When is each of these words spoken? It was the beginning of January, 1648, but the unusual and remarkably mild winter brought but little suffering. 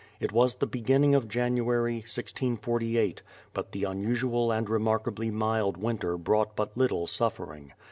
It 0.19 0.31
was 0.31 0.55
the 0.55 0.65
beginning 0.65 1.13
of 1.13 1.27
January, 1.27 1.97
1648, 1.97 3.21
but 3.53 3.71
the 3.71 3.83
unusual 3.83 4.51
and 4.51 4.67
remarkably 4.67 5.29
mild 5.29 5.77
winter 5.77 6.17
brought 6.17 6.55
but 6.55 6.75
little 6.75 7.05
suffering. 7.05 7.73